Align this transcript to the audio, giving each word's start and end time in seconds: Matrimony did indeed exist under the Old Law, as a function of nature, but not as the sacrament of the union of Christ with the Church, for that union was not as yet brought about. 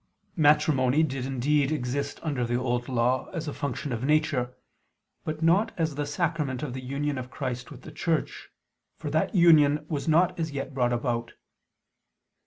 Matrimony 0.35 1.03
did 1.03 1.27
indeed 1.27 1.71
exist 1.71 2.19
under 2.23 2.43
the 2.43 2.55
Old 2.55 2.89
Law, 2.89 3.29
as 3.33 3.47
a 3.47 3.53
function 3.53 3.91
of 3.93 4.03
nature, 4.03 4.57
but 5.23 5.43
not 5.43 5.75
as 5.77 5.93
the 5.93 6.07
sacrament 6.07 6.63
of 6.63 6.73
the 6.73 6.81
union 6.81 7.19
of 7.19 7.29
Christ 7.29 7.69
with 7.69 7.83
the 7.83 7.91
Church, 7.91 8.49
for 8.97 9.11
that 9.11 9.35
union 9.35 9.85
was 9.89 10.07
not 10.07 10.39
as 10.39 10.49
yet 10.53 10.73
brought 10.73 10.91
about. 10.91 11.33